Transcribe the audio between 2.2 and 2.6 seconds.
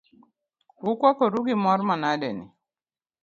ni?